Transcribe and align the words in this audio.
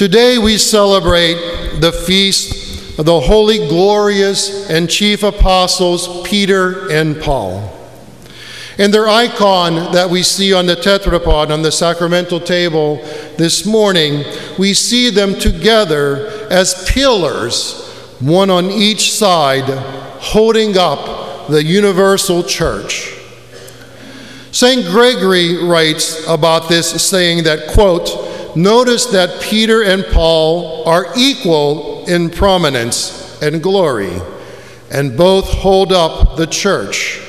Today 0.00 0.38
we 0.38 0.56
celebrate 0.56 1.34
the 1.78 1.92
feast 1.92 2.98
of 2.98 3.04
the 3.04 3.20
holy, 3.20 3.58
glorious, 3.68 4.70
and 4.70 4.88
chief 4.88 5.22
apostles 5.22 6.26
Peter 6.26 6.90
and 6.90 7.20
Paul. 7.20 7.70
And 8.78 8.94
their 8.94 9.10
icon 9.10 9.92
that 9.92 10.08
we 10.08 10.22
see 10.22 10.54
on 10.54 10.64
the 10.64 10.74
tetrapod 10.74 11.50
on 11.50 11.60
the 11.60 11.70
sacramental 11.70 12.40
table 12.40 12.96
this 13.36 13.66
morning, 13.66 14.24
we 14.58 14.72
see 14.72 15.10
them 15.10 15.34
together 15.34 16.48
as 16.50 16.88
pillars, 16.88 17.86
one 18.20 18.48
on 18.48 18.70
each 18.70 19.12
side, 19.12 19.68
holding 20.18 20.78
up 20.78 21.48
the 21.48 21.62
universal 21.62 22.42
church. 22.42 23.18
St. 24.50 24.86
Gregory 24.86 25.62
writes 25.62 26.26
about 26.26 26.70
this, 26.70 26.90
saying 27.06 27.44
that, 27.44 27.68
quote, 27.74 28.29
notice 28.56 29.06
that 29.06 29.40
Peter 29.42 29.82
and 29.82 30.04
Paul 30.06 30.88
are 30.88 31.06
equal 31.16 32.06
in 32.06 32.30
prominence 32.30 33.40
and 33.42 33.62
glory, 33.62 34.12
and 34.90 35.16
both 35.16 35.46
hold 35.46 35.92
up 35.92 36.36
the 36.36 36.46
church. 36.46 37.20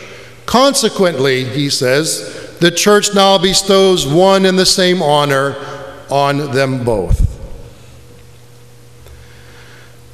Consequently, 0.45 1.45
he 1.45 1.69
says, 1.69 2.57
the 2.59 2.72
church 2.72 3.13
now 3.15 3.38
bestows 3.38 4.05
one 4.05 4.45
and 4.45 4.57
the 4.57 4.65
same 4.65 5.01
honor 5.01 5.55
on 6.09 6.51
them 6.51 6.84
both. 6.84 7.30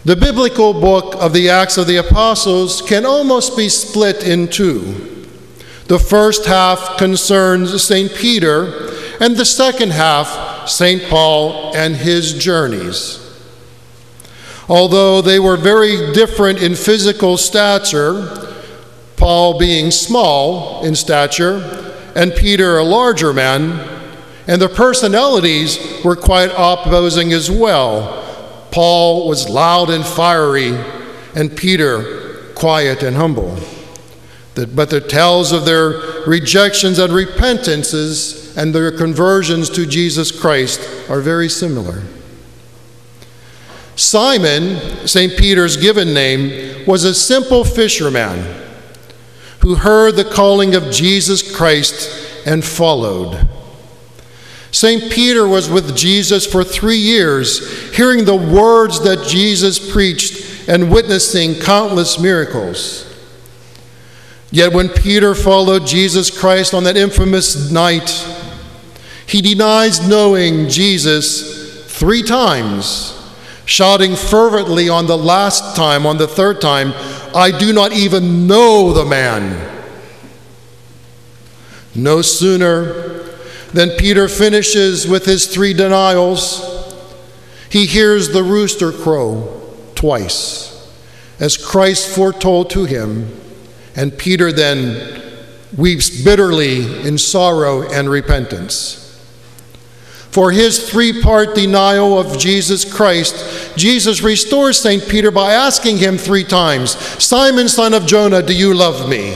The 0.06 0.16
biblical 0.16 0.74
book 0.74 1.16
of 1.16 1.34
the 1.34 1.50
Acts 1.50 1.78
of 1.78 1.88
the 1.88 1.98
Apostles 1.98 2.82
can 2.82 3.06
almost 3.06 3.58
be 3.58 3.68
split 3.68 4.26
in 4.26 4.48
two. 4.48 5.28
The 5.88 6.00
first 6.00 6.46
half 6.46 6.98
concerns 6.98 7.84
St. 7.84 8.14
Peter, 8.14 8.94
and 9.20 9.36
the 9.36 9.44
second 9.44 9.92
half, 9.92 10.28
St. 10.68 11.04
Paul 11.10 11.76
and 11.76 11.96
his 11.96 12.34
journeys. 12.34 13.24
Although 14.70 15.22
they 15.22 15.40
were 15.40 15.58
very 15.58 16.12
different 16.14 16.62
in 16.62 16.76
physical 16.76 17.38
stature, 17.38 18.54
Paul 19.16 19.58
being 19.58 19.92
small 19.92 20.84
in 20.84 20.96
stature, 20.96 21.86
and 22.16 22.34
Peter 22.36 22.78
a 22.78 22.84
larger 22.84 23.34
man, 23.34 23.80
and 24.48 24.62
their 24.62 24.70
personalities 24.70 25.80
were 26.04 26.16
quite 26.16 26.52
opposing 26.58 27.34
as 27.34 27.50
well. 27.50 28.24
Paul 28.72 29.28
was 29.28 29.50
loud 29.50 29.90
and 29.90 30.06
fiery, 30.06 30.78
and 31.36 31.56
Peter 31.56 32.52
quiet 32.56 33.04
and 33.04 33.16
humble. 33.16 33.58
But 34.56 34.90
the 34.90 35.02
tales 35.02 35.52
of 35.52 35.66
their 35.66 35.90
rejections 36.26 37.00
and 37.00 37.14
repentances 37.14 38.47
and 38.58 38.74
their 38.74 38.92
conversions 38.92 39.70
to 39.70 39.86
Jesus 39.86 40.38
Christ 40.38 40.82
are 41.10 41.22
very 41.22 41.48
similar. 41.48 42.02
Simon, 43.96 45.08
St. 45.08 45.38
Peter's 45.38 45.78
given 45.78 46.14
name, 46.14 46.84
was 46.88 47.04
a 47.04 47.14
simple 47.14 47.64
fisherman 47.64 48.64
who 49.62 49.76
heard 49.76 50.16
the 50.16 50.26
calling 50.26 50.74
of 50.74 50.92
Jesus 50.92 51.56
Christ 51.56 52.46
and 52.48 52.66
followed. 52.66 53.48
St. 54.72 55.12
Peter 55.12 55.48
was 55.48 55.70
with 55.70 55.96
Jesus 55.96 56.46
for 56.46 56.64
three 56.64 56.98
years, 56.98 57.96
hearing 57.96 58.26
the 58.26 58.36
words 58.36 59.04
that 59.04 59.28
Jesus 59.28 59.92
preached 59.92 60.68
and 60.68 60.92
witnessing 60.92 61.56
countless 61.56 62.20
miracles. 62.20 63.04
Yet 64.50 64.74
when 64.74 64.90
Peter 64.90 65.36
followed 65.36 65.86
Jesus 65.86 66.36
Christ 66.36 66.74
on 66.74 66.84
that 66.86 66.98
infamous 66.98 67.72
night, 67.72 68.10
he 69.28 69.42
denies 69.42 70.08
knowing 70.08 70.70
Jesus 70.70 71.86
three 71.86 72.24
times, 72.24 73.14
shouting 73.66 74.16
fervently 74.16 74.88
on 74.88 75.08
the 75.08 75.18
last 75.18 75.76
time, 75.76 76.06
on 76.06 76.18
the 76.18 76.28
third 76.28 76.62
time, 76.62 76.94
I 77.36 77.52
do 77.52 77.74
not 77.74 77.92
even 77.92 78.48
know 78.48 78.94
the 78.94 79.04
man. 79.04 79.74
No 81.94 82.22
sooner 82.22 83.24
than 83.74 83.90
Peter 83.98 84.30
finishes 84.30 85.08
with 85.08 85.26
his 85.26 85.48
three 85.48 85.74
denials, 85.74 86.64
he 87.70 87.86
hears 87.86 88.30
the 88.30 88.44
rooster 88.44 88.94
crow 88.94 89.76
twice, 89.96 90.90
as 91.40 91.58
Christ 91.58 92.16
foretold 92.16 92.70
to 92.70 92.86
him, 92.86 93.30
and 93.96 94.18
Peter 94.18 94.54
then 94.54 95.22
weeps 95.76 96.24
bitterly 96.24 97.06
in 97.06 97.18
sorrow 97.18 97.82
and 97.92 98.10
repentance. 98.10 99.07
For 100.38 100.52
his 100.52 100.88
three 100.88 101.20
part 101.20 101.56
denial 101.56 102.16
of 102.20 102.38
Jesus 102.38 102.86
Christ, 102.86 103.76
Jesus 103.76 104.22
restores 104.22 104.80
St. 104.80 105.10
Peter 105.10 105.32
by 105.32 105.54
asking 105.54 105.98
him 105.98 106.16
three 106.16 106.44
times 106.44 106.92
Simon, 106.92 107.68
son 107.68 107.96
of 107.96 108.06
Jonah, 108.06 108.44
do 108.44 108.56
you 108.56 108.76
love 108.76 109.10
me? 109.10 109.36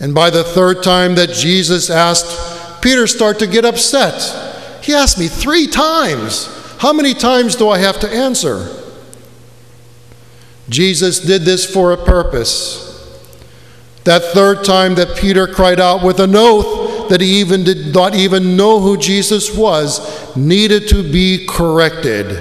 And 0.00 0.12
by 0.12 0.28
the 0.28 0.42
third 0.42 0.82
time 0.82 1.14
that 1.14 1.30
Jesus 1.30 1.88
asked, 1.88 2.82
Peter 2.82 3.06
started 3.06 3.38
to 3.38 3.46
get 3.46 3.64
upset. 3.64 4.82
He 4.82 4.92
asked 4.92 5.20
me 5.20 5.28
three 5.28 5.68
times. 5.68 6.48
How 6.78 6.92
many 6.92 7.14
times 7.14 7.54
do 7.54 7.68
I 7.68 7.78
have 7.78 8.00
to 8.00 8.10
answer? 8.10 8.76
Jesus 10.68 11.20
did 11.20 11.42
this 11.42 11.64
for 11.64 11.92
a 11.92 11.96
purpose. 11.96 12.88
That 14.02 14.32
third 14.34 14.64
time 14.64 14.96
that 14.96 15.16
Peter 15.16 15.46
cried 15.46 15.78
out 15.78 16.02
with 16.02 16.18
an 16.18 16.34
oath, 16.34 16.79
that 17.10 17.20
he 17.20 17.40
even 17.40 17.64
did 17.64 17.92
not 17.92 18.14
even 18.14 18.56
know 18.56 18.78
who 18.78 18.96
Jesus 18.96 19.54
was 19.54 20.34
needed 20.36 20.88
to 20.88 21.02
be 21.02 21.44
corrected. 21.44 22.40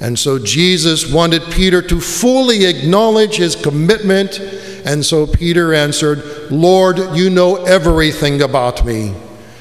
And 0.00 0.18
so 0.18 0.36
Jesus 0.36 1.10
wanted 1.10 1.42
Peter 1.52 1.80
to 1.82 2.00
fully 2.00 2.64
acknowledge 2.64 3.36
his 3.36 3.54
commitment. 3.54 4.40
And 4.84 5.06
so 5.06 5.28
Peter 5.28 5.72
answered, 5.72 6.50
Lord, 6.50 6.98
you 7.16 7.30
know 7.30 7.64
everything 7.64 8.42
about 8.42 8.84
me. 8.84 9.14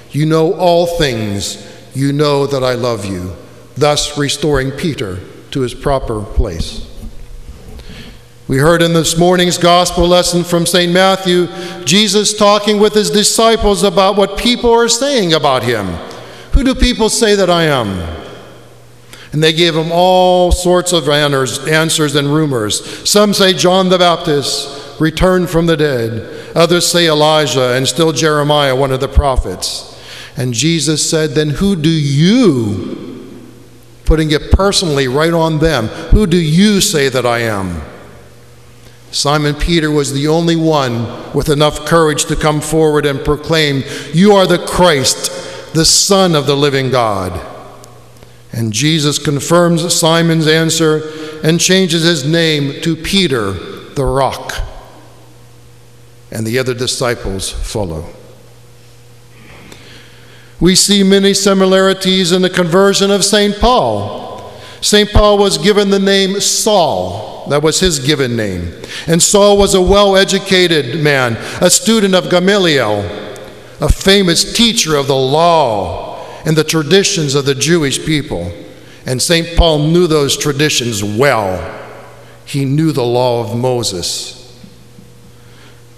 You 0.09 0.25
know 0.25 0.53
all 0.53 0.87
things. 0.97 1.63
You 1.93 2.11
know 2.11 2.47
that 2.47 2.63
I 2.63 2.73
love 2.73 3.05
you. 3.05 3.35
Thus 3.77 4.17
restoring 4.17 4.71
Peter 4.71 5.19
to 5.51 5.61
his 5.61 5.75
proper 5.75 6.23
place. 6.23 6.88
We 8.49 8.57
heard 8.57 8.81
in 8.81 8.93
this 8.93 9.15
morning's 9.15 9.59
gospel 9.59 10.07
lesson 10.07 10.43
from 10.43 10.65
St. 10.65 10.91
Matthew 10.91 11.45
Jesus 11.85 12.35
talking 12.35 12.79
with 12.79 12.95
his 12.95 13.11
disciples 13.11 13.83
about 13.83 14.17
what 14.17 14.39
people 14.39 14.71
are 14.71 14.89
saying 14.89 15.33
about 15.33 15.61
him. 15.61 15.85
Who 16.53 16.63
do 16.63 16.73
people 16.73 17.09
say 17.09 17.35
that 17.35 17.51
I 17.51 17.65
am? 17.65 17.89
And 19.31 19.43
they 19.43 19.53
gave 19.53 19.75
him 19.75 19.91
all 19.91 20.51
sorts 20.51 20.93
of 20.93 21.07
answers 21.07 22.15
and 22.15 22.33
rumors. 22.33 23.07
Some 23.07 23.35
say 23.35 23.53
John 23.53 23.89
the 23.89 23.99
Baptist 23.99 24.99
returned 24.99 25.51
from 25.51 25.67
the 25.67 25.77
dead, 25.77 26.55
others 26.55 26.87
say 26.87 27.07
Elijah, 27.07 27.75
and 27.75 27.87
still 27.87 28.13
Jeremiah, 28.13 28.75
one 28.75 28.91
of 28.91 28.99
the 28.99 29.07
prophets. 29.07 29.95
And 30.35 30.55
Jesus 30.55 31.07
said, 31.07 31.31
Then 31.35 31.51
who 31.51 31.75
do 31.75 31.87
you, 31.87 33.45
putting 34.05 34.31
it 34.31 34.49
personally 34.49 35.07
right 35.07 35.33
on 35.33 35.59
them, 35.59 35.85
who 35.85 36.25
do 36.25 36.37
you 36.37 36.81
say 36.81 37.09
that 37.09 37.27
I 37.27 37.41
am? 37.41 37.83
Simon 39.11 39.55
Peter 39.55 39.89
was 39.89 40.13
the 40.13 40.27
only 40.27 40.55
one 40.55 41.33
with 41.33 41.49
enough 41.49 41.85
courage 41.85 42.25
to 42.25 42.35
come 42.35 42.61
forward 42.61 43.05
and 43.05 43.23
proclaim, 43.25 43.83
You 44.13 44.33
are 44.33 44.45
the 44.45 44.59
Christ, 44.59 45.73
the 45.73 45.85
Son 45.85 46.35
of 46.35 46.45
the 46.45 46.55
living 46.55 46.91
God. 46.91 47.45
And 48.51 48.71
Jesus 48.71 49.17
confirms 49.17 49.93
Simon's 49.93 50.47
answer 50.47 51.01
and 51.43 51.59
changes 51.59 52.03
his 52.03 52.25
name 52.25 52.81
to 52.81 52.95
Peter, 52.95 53.51
the 53.51 54.05
rock. 54.05 54.53
And 56.31 56.45
the 56.45 56.59
other 56.59 56.73
disciples 56.75 57.49
follow. 57.49 58.05
We 60.59 60.75
see 60.75 61.03
many 61.03 61.33
similarities 61.33 62.31
in 62.31 62.41
the 62.41 62.49
conversion 62.49 63.09
of 63.09 63.23
St. 63.23 63.57
Paul. 63.59 64.51
St. 64.81 65.09
Paul 65.09 65.37
was 65.37 65.57
given 65.57 65.89
the 65.89 65.99
name 65.99 66.39
Saul 66.39 67.38
that 67.49 67.63
was 67.63 67.79
his 67.79 67.99
given 67.99 68.35
name. 68.35 68.73
And 69.07 69.21
Saul 69.21 69.57
was 69.57 69.73
a 69.73 69.81
well 69.81 70.15
educated 70.15 71.01
man, 71.01 71.35
a 71.61 71.69
student 71.69 72.15
of 72.15 72.29
Gamaliel, 72.29 72.99
a 73.81 73.89
famous 73.89 74.53
teacher 74.53 74.95
of 74.95 75.07
the 75.07 75.15
law 75.15 76.25
and 76.45 76.55
the 76.57 76.63
traditions 76.63 77.35
of 77.35 77.45
the 77.45 77.55
Jewish 77.55 78.05
people. 78.05 78.51
And 79.05 79.21
St. 79.21 79.57
Paul 79.57 79.79
knew 79.87 80.07
those 80.07 80.37
traditions 80.37 81.03
well. 81.03 81.77
He 82.45 82.65
knew 82.65 82.91
the 82.91 83.03
law 83.03 83.41
of 83.41 83.57
Moses. 83.57 84.35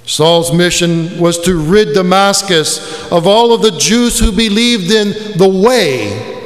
Saul's 0.06 0.54
mission 0.54 1.20
was 1.20 1.40
to 1.42 1.56
rid 1.56 1.94
Damascus 1.94 3.10
of 3.12 3.28
all 3.28 3.54
of 3.54 3.62
the 3.62 3.72
Jews 3.72 4.20
who 4.20 4.32
believed 4.32 4.92
in 4.92 5.38
the 5.38 5.48
way 5.48 6.41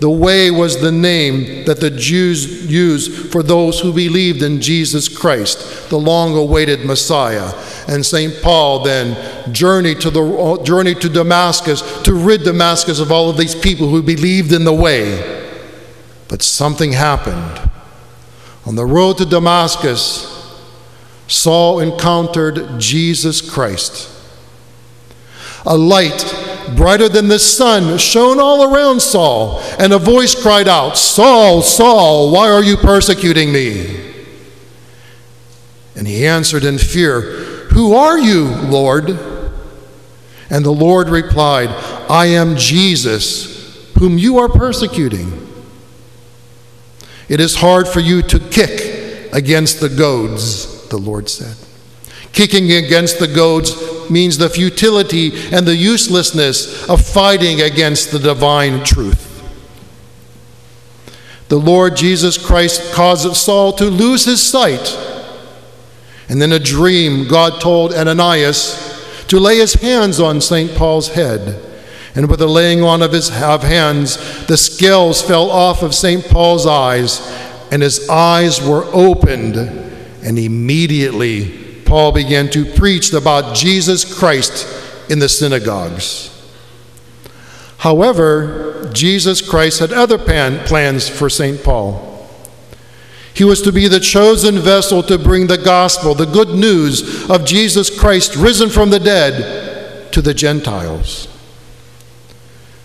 the 0.00 0.10
way 0.10 0.50
was 0.50 0.80
the 0.80 0.90
name 0.90 1.66
that 1.66 1.80
the 1.80 1.90
Jews 1.90 2.66
used 2.70 3.30
for 3.30 3.42
those 3.42 3.80
who 3.80 3.92
believed 3.92 4.42
in 4.42 4.62
Jesus 4.62 5.08
Christ, 5.08 5.90
the 5.90 5.98
long 5.98 6.34
awaited 6.34 6.86
Messiah. 6.86 7.52
And 7.86 8.04
St. 8.04 8.40
Paul 8.42 8.82
then 8.82 9.52
journeyed 9.52 10.00
to, 10.00 10.10
the, 10.10 10.60
journeyed 10.64 11.02
to 11.02 11.10
Damascus 11.10 12.02
to 12.02 12.14
rid 12.14 12.44
Damascus 12.44 12.98
of 12.98 13.12
all 13.12 13.28
of 13.28 13.36
these 13.36 13.54
people 13.54 13.88
who 13.88 14.02
believed 14.02 14.52
in 14.52 14.64
the 14.64 14.72
way. 14.72 15.52
But 16.28 16.42
something 16.42 16.92
happened. 16.92 17.70
On 18.64 18.76
the 18.76 18.86
road 18.86 19.18
to 19.18 19.26
Damascus, 19.26 20.26
Saul 21.28 21.80
encountered 21.80 22.80
Jesus 22.80 23.42
Christ. 23.42 24.08
A 25.66 25.76
light 25.76 26.24
brighter 26.76 27.08
than 27.08 27.28
the 27.28 27.38
sun 27.38 27.98
shone 27.98 28.40
all 28.40 28.72
around 28.74 29.00
Saul, 29.00 29.60
and 29.78 29.92
a 29.92 29.98
voice 29.98 30.40
cried 30.40 30.68
out, 30.68 30.96
Saul, 30.96 31.62
Saul, 31.62 32.32
why 32.32 32.50
are 32.50 32.62
you 32.62 32.76
persecuting 32.76 33.52
me? 33.52 34.12
And 35.96 36.06
he 36.06 36.26
answered 36.26 36.64
in 36.64 36.78
fear, 36.78 37.20
Who 37.72 37.94
are 37.94 38.18
you, 38.18 38.48
Lord? 38.48 39.10
And 40.48 40.64
the 40.64 40.70
Lord 40.70 41.08
replied, 41.08 41.68
I 42.08 42.26
am 42.26 42.56
Jesus, 42.56 43.92
whom 43.98 44.18
you 44.18 44.38
are 44.38 44.48
persecuting. 44.48 45.46
It 47.28 47.40
is 47.40 47.56
hard 47.56 47.86
for 47.86 48.00
you 48.00 48.22
to 48.22 48.38
kick 48.40 49.32
against 49.32 49.80
the 49.80 49.88
goads, 49.88 50.88
the 50.88 50.98
Lord 50.98 51.28
said. 51.28 51.56
Kicking 52.32 52.72
against 52.72 53.18
the 53.18 53.28
goads 53.28 54.10
means 54.10 54.38
the 54.38 54.48
futility 54.48 55.32
and 55.52 55.66
the 55.66 55.76
uselessness 55.76 56.88
of 56.88 57.04
fighting 57.04 57.60
against 57.60 58.10
the 58.12 58.18
divine 58.18 58.84
truth. 58.84 59.28
The 61.48 61.58
Lord 61.58 61.96
Jesus 61.96 62.38
Christ 62.38 62.92
caused 62.92 63.36
Saul 63.36 63.72
to 63.74 63.86
lose 63.86 64.24
his 64.24 64.40
sight. 64.42 64.96
And 66.28 66.40
in 66.40 66.52
a 66.52 66.60
dream, 66.60 67.26
God 67.26 67.60
told 67.60 67.92
Ananias 67.92 69.24
to 69.26 69.40
lay 69.40 69.56
his 69.56 69.74
hands 69.74 70.20
on 70.20 70.40
St. 70.40 70.72
Paul's 70.76 71.08
head. 71.08 71.60
And 72.14 72.28
with 72.28 72.38
the 72.38 72.46
laying 72.46 72.82
on 72.82 73.02
of 73.02 73.12
his 73.12 73.30
of 73.30 73.64
hands, 73.64 74.46
the 74.46 74.56
scales 74.56 75.22
fell 75.22 75.50
off 75.50 75.82
of 75.82 75.94
St. 75.94 76.24
Paul's 76.24 76.66
eyes, 76.66 77.20
and 77.72 77.82
his 77.82 78.08
eyes 78.08 78.60
were 78.60 78.84
opened. 78.92 79.56
And 79.56 80.38
immediately, 80.38 81.59
Paul 81.90 82.12
began 82.12 82.48
to 82.50 82.64
preach 82.64 83.12
about 83.12 83.56
Jesus 83.56 84.04
Christ 84.16 84.64
in 85.10 85.18
the 85.18 85.28
synagogues. 85.28 86.28
However, 87.78 88.88
Jesus 88.92 89.42
Christ 89.42 89.80
had 89.80 89.92
other 89.92 90.16
pan, 90.16 90.64
plans 90.66 91.08
for 91.08 91.28
St. 91.28 91.64
Paul. 91.64 92.28
He 93.34 93.42
was 93.42 93.60
to 93.62 93.72
be 93.72 93.88
the 93.88 93.98
chosen 93.98 94.60
vessel 94.60 95.02
to 95.02 95.18
bring 95.18 95.48
the 95.48 95.58
gospel, 95.58 96.14
the 96.14 96.26
good 96.26 96.50
news 96.50 97.28
of 97.28 97.44
Jesus 97.44 97.90
Christ 97.98 98.36
risen 98.36 98.70
from 98.70 98.90
the 98.90 99.00
dead, 99.00 100.12
to 100.12 100.22
the 100.22 100.32
Gentiles. 100.32 101.26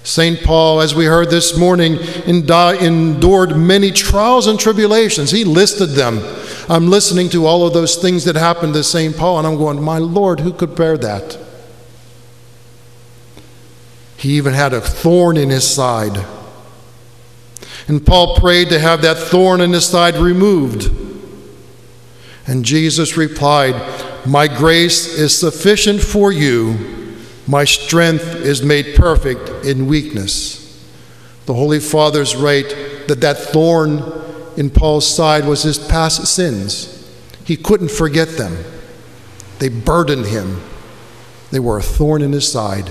St. 0.06 0.44
Paul, 0.44 0.82
as 0.82 0.94
we 0.94 1.06
heard 1.06 1.32
this 1.32 1.58
morning, 1.58 1.98
endured 2.28 3.58
many 3.58 3.90
trials 3.90 4.46
and 4.46 4.60
tribulations. 4.60 5.32
He 5.32 5.44
listed 5.44 5.90
them. 5.90 6.20
I'm 6.70 6.90
listening 6.90 7.28
to 7.30 7.48
all 7.48 7.66
of 7.66 7.74
those 7.74 7.96
things 7.96 8.24
that 8.26 8.36
happened 8.36 8.76
to 8.76 8.84
St. 8.84 9.18
Paul, 9.18 9.40
and 9.40 9.48
I'm 9.48 9.58
going, 9.58 9.82
My 9.82 9.98
Lord, 9.98 10.42
who 10.42 10.54
could 10.54 10.76
bear 10.76 10.96
that? 11.00 11.40
He 14.16 14.38
even 14.38 14.54
had 14.54 14.74
a 14.74 14.82
thorn 14.82 15.38
in 15.38 15.50
his 15.50 15.68
side. 15.68 16.24
And 17.88 18.06
Paul 18.06 18.36
prayed 18.36 18.70
to 18.70 18.80
have 18.80 19.02
that 19.02 19.18
thorn 19.18 19.60
in 19.60 19.74
his 19.74 19.88
side 19.88 20.18
removed. 20.18 20.92
And 22.46 22.64
Jesus 22.64 23.18
replied, 23.18 23.76
My 24.28 24.48
grace 24.48 25.08
is 25.08 25.36
sufficient 25.36 26.00
for 26.00 26.32
you. 26.32 26.95
My 27.48 27.64
strength 27.64 28.36
is 28.36 28.64
made 28.64 28.96
perfect 28.96 29.66
in 29.66 29.88
weakness. 29.88 30.62
The 31.46 31.54
Holy 31.54 31.80
Father's 31.80 32.36
right 32.36 32.68
that 33.08 33.22
that 33.22 33.38
thorn 33.38 34.04
in 34.58 34.70
Paul's 34.70 35.08
side 35.08 35.46
was 35.46 35.64
his 35.64 35.78
past 35.78 36.26
sins. 36.26 36.92
He 37.44 37.56
couldn't 37.56 37.92
forget 37.92 38.30
them. 38.30 38.64
They 39.60 39.70
burdened 39.70 40.26
him. 40.26 40.62
They 41.52 41.60
were 41.60 41.78
a 41.78 41.84
thorn 41.84 42.22
in 42.22 42.34
his 42.34 42.52
side. 42.52 42.90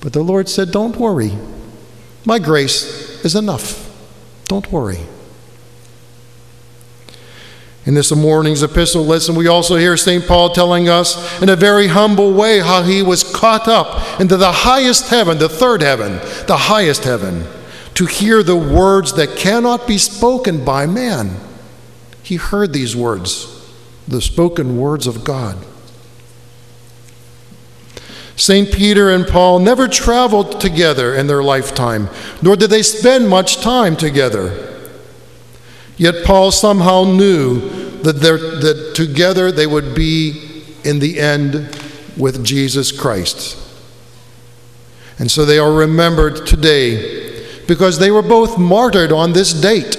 But 0.00 0.12
the 0.12 0.22
Lord 0.22 0.48
said, 0.48 0.70
Don't 0.70 0.96
worry. 0.96 1.32
My 2.24 2.38
grace 2.38 3.24
is 3.24 3.34
enough. 3.34 3.88
Don't 4.44 4.70
worry. 4.70 5.00
In 7.84 7.94
this 7.94 8.14
morning's 8.14 8.62
epistle 8.62 9.04
lesson, 9.04 9.34
we 9.34 9.48
also 9.48 9.74
hear 9.74 9.96
St. 9.96 10.24
Paul 10.24 10.50
telling 10.50 10.88
us 10.88 11.42
in 11.42 11.48
a 11.48 11.56
very 11.56 11.88
humble 11.88 12.32
way 12.32 12.60
how 12.60 12.82
he 12.82 13.02
was 13.02 13.24
caught 13.24 13.66
up 13.66 14.20
into 14.20 14.36
the 14.36 14.52
highest 14.52 15.08
heaven, 15.08 15.38
the 15.38 15.48
third 15.48 15.82
heaven, 15.82 16.12
the 16.46 16.56
highest 16.56 17.02
heaven, 17.02 17.44
to 17.94 18.06
hear 18.06 18.44
the 18.44 18.56
words 18.56 19.14
that 19.14 19.36
cannot 19.36 19.88
be 19.88 19.98
spoken 19.98 20.64
by 20.64 20.86
man. 20.86 21.36
He 22.22 22.36
heard 22.36 22.72
these 22.72 22.94
words, 22.94 23.68
the 24.06 24.20
spoken 24.20 24.78
words 24.78 25.08
of 25.08 25.24
God. 25.24 25.56
St. 28.36 28.72
Peter 28.72 29.10
and 29.10 29.26
Paul 29.26 29.58
never 29.58 29.88
traveled 29.88 30.60
together 30.60 31.16
in 31.16 31.26
their 31.26 31.42
lifetime, 31.42 32.08
nor 32.40 32.54
did 32.54 32.70
they 32.70 32.82
spend 32.82 33.28
much 33.28 33.60
time 33.60 33.96
together. 33.96 34.71
Yet 36.02 36.24
Paul 36.24 36.50
somehow 36.50 37.04
knew 37.04 37.60
that, 38.02 38.14
that 38.14 38.92
together 38.96 39.52
they 39.52 39.68
would 39.68 39.94
be 39.94 40.64
in 40.82 40.98
the 40.98 41.20
end 41.20 41.78
with 42.16 42.44
Jesus 42.44 42.90
Christ. 42.90 43.56
And 45.20 45.30
so 45.30 45.44
they 45.44 45.60
are 45.60 45.72
remembered 45.72 46.44
today 46.44 47.46
because 47.68 48.00
they 48.00 48.10
were 48.10 48.20
both 48.20 48.58
martyred 48.58 49.12
on 49.12 49.32
this 49.32 49.52
date. 49.52 49.96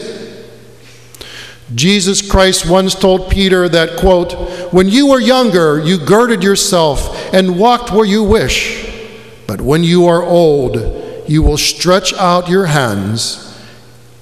Jesus 1.73 2.21
Christ 2.21 2.69
once 2.69 2.95
told 2.95 3.31
Peter 3.31 3.69
that, 3.69 3.97
quote, 3.97 4.33
When 4.73 4.89
you 4.89 5.07
were 5.07 5.21
younger, 5.21 5.79
you 5.79 5.97
girded 5.97 6.43
yourself 6.43 7.33
and 7.33 7.57
walked 7.57 7.93
where 7.93 8.05
you 8.05 8.25
wish. 8.25 8.93
But 9.47 9.61
when 9.61 9.85
you 9.85 10.07
are 10.07 10.21
old, 10.21 10.75
you 11.29 11.41
will 11.43 11.57
stretch 11.57 12.13
out 12.15 12.49
your 12.49 12.65
hands, 12.65 13.57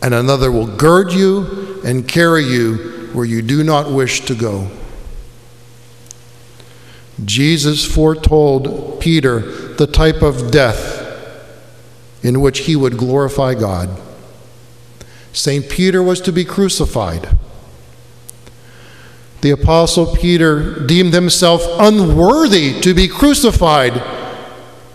and 0.04 0.14
another 0.14 0.52
will 0.52 0.68
gird 0.68 1.12
you 1.12 1.71
and 1.84 2.08
carry 2.08 2.44
you 2.44 3.10
where 3.14 3.26
you 3.26 3.42
do 3.42 3.64
not 3.64 3.92
wish 3.92 4.22
to 4.26 4.36
go. 4.36 4.70
Jesus 7.24 7.86
foretold 7.86 9.00
Peter 9.00 9.40
the 9.76 9.88
type 9.88 10.22
of 10.22 10.52
death 10.52 11.00
in 12.24 12.42
which 12.42 12.60
he 12.60 12.76
would 12.76 12.98
glorify 12.98 13.54
God. 13.54 13.90
St. 15.34 15.70
Peter 15.70 16.02
was 16.04 16.22
to 16.22 16.32
be 16.32 16.46
crucified. 16.46 17.38
The 19.42 19.52
Apostle 19.52 20.16
Peter 20.16 20.86
deemed 20.86 21.14
himself 21.14 21.64
unworthy 21.80 22.80
to 22.82 22.94
be 22.94 23.08
crucified 23.08 24.21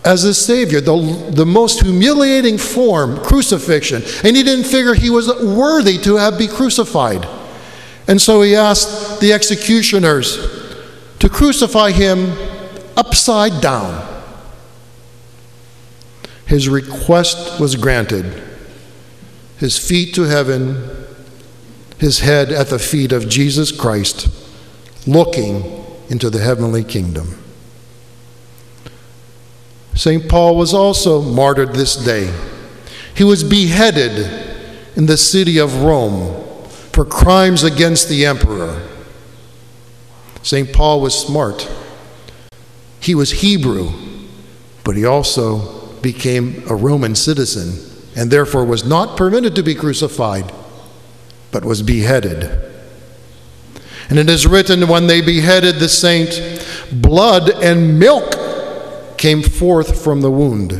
as 0.05 0.23
a 0.23 0.33
Savior, 0.33 0.79
the, 0.79 1.31
the 1.31 1.45
most 1.45 1.81
humiliating 1.81 2.57
form, 2.57 3.17
crucifixion. 3.23 4.03
And 4.23 4.35
he 4.35 4.43
didn't 4.43 4.65
figure 4.65 4.93
he 4.93 5.09
was 5.09 5.27
worthy 5.43 5.97
to 5.99 6.15
have 6.15 6.37
be 6.37 6.47
crucified. 6.47 7.27
And 8.07 8.21
so 8.21 8.41
he 8.41 8.55
asked 8.55 9.19
the 9.19 9.33
executioners 9.33 10.37
to 11.19 11.29
crucify 11.29 11.91
him 11.91 12.31
upside 12.95 13.61
down. 13.61 14.05
His 16.45 16.69
request 16.69 17.59
was 17.59 17.75
granted 17.75 18.43
his 19.57 19.77
feet 19.77 20.13
to 20.13 20.23
heaven, 20.23 21.07
his 21.97 22.19
head 22.19 22.51
at 22.51 22.67
the 22.67 22.79
feet 22.79 23.11
of 23.11 23.27
Jesus 23.27 23.71
Christ, 23.71 24.29
looking 25.07 25.83
into 26.09 26.29
the 26.29 26.39
heavenly 26.39 26.83
kingdom. 26.83 27.43
St. 29.97 30.29
Paul 30.29 30.55
was 30.55 30.75
also 30.75 31.23
martyred 31.23 31.73
this 31.73 31.95
day. 31.95 32.31
He 33.15 33.23
was 33.23 33.43
beheaded 33.43 34.55
in 34.95 35.07
the 35.07 35.17
city 35.17 35.57
of 35.57 35.81
Rome 35.81 36.45
for 36.91 37.03
crimes 37.03 37.63
against 37.63 38.07
the 38.07 38.23
emperor. 38.23 38.87
St. 40.43 40.71
Paul 40.71 41.01
was 41.01 41.17
smart. 41.17 41.67
He 42.99 43.15
was 43.15 43.41
Hebrew, 43.41 43.91
but 44.83 44.95
he 44.95 45.03
also 45.03 45.87
became 46.01 46.63
a 46.69 46.75
Roman 46.75 47.15
citizen 47.15 47.73
and 48.15 48.29
therefore 48.29 48.65
was 48.65 48.85
not 48.85 49.17
permitted 49.17 49.55
to 49.55 49.63
be 49.63 49.73
crucified, 49.73 50.51
but 51.51 51.65
was 51.65 51.81
beheaded. 51.81 52.43
And 54.09 54.19
it 54.19 54.29
is 54.29 54.45
written, 54.45 54.87
when 54.87 55.07
they 55.07 55.21
beheaded 55.21 55.75
the 55.75 55.89
saint, 55.89 56.39
blood 56.91 57.49
and 57.63 57.99
milk 57.99 58.36
came 59.17 59.41
forth 59.41 60.03
from 60.03 60.21
the 60.21 60.31
wound, 60.31 60.71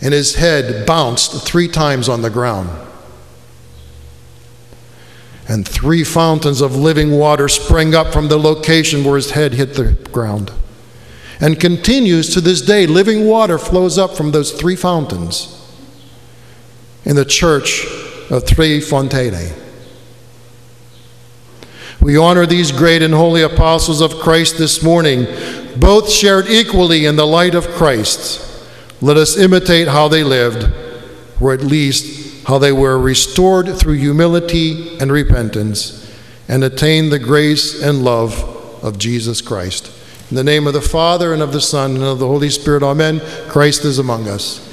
and 0.00 0.12
his 0.12 0.36
head 0.36 0.86
bounced 0.86 1.46
three 1.46 1.68
times 1.68 2.08
on 2.08 2.22
the 2.22 2.30
ground. 2.30 2.70
And 5.48 5.66
three 5.66 6.04
fountains 6.04 6.60
of 6.60 6.76
living 6.76 7.12
water 7.18 7.48
sprang 7.48 7.94
up 7.94 8.12
from 8.12 8.28
the 8.28 8.38
location 8.38 9.04
where 9.04 9.16
his 9.16 9.32
head 9.32 9.54
hit 9.54 9.74
the 9.74 9.92
ground 10.10 10.52
and 11.40 11.58
continues 11.58 12.32
to 12.32 12.40
this 12.40 12.62
day. 12.62 12.86
Living 12.86 13.26
water 13.26 13.58
flows 13.58 13.98
up 13.98 14.16
from 14.16 14.30
those 14.30 14.52
three 14.52 14.76
fountains. 14.76 15.58
in 17.04 17.16
the 17.16 17.24
church 17.24 17.84
of 18.30 18.46
Three 18.46 18.80
Fontane. 18.80 19.52
We 22.00 22.16
honor 22.16 22.46
these 22.46 22.72
great 22.72 23.02
and 23.02 23.14
holy 23.14 23.42
apostles 23.42 24.00
of 24.00 24.20
Christ 24.20 24.58
this 24.58 24.82
morning. 24.82 25.26
Both 25.76 26.10
shared 26.10 26.48
equally 26.48 27.06
in 27.06 27.16
the 27.16 27.26
light 27.26 27.54
of 27.54 27.68
Christ. 27.68 28.48
Let 29.00 29.16
us 29.16 29.36
imitate 29.36 29.88
how 29.88 30.08
they 30.08 30.22
lived, 30.22 30.70
or 31.40 31.52
at 31.52 31.62
least 31.62 32.46
how 32.46 32.58
they 32.58 32.72
were 32.72 32.98
restored 32.98 33.76
through 33.76 33.94
humility 33.94 34.98
and 34.98 35.10
repentance, 35.10 36.12
and 36.48 36.62
attain 36.62 37.10
the 37.10 37.18
grace 37.18 37.82
and 37.82 38.04
love 38.04 38.42
of 38.84 38.98
Jesus 38.98 39.40
Christ. 39.40 39.90
In 40.30 40.36
the 40.36 40.44
name 40.44 40.66
of 40.66 40.72
the 40.72 40.80
Father, 40.80 41.32
and 41.32 41.42
of 41.42 41.52
the 41.52 41.60
Son, 41.60 41.96
and 41.96 42.04
of 42.04 42.18
the 42.18 42.26
Holy 42.26 42.50
Spirit, 42.50 42.82
amen. 42.82 43.20
Christ 43.48 43.84
is 43.84 43.98
among 43.98 44.28
us. 44.28 44.71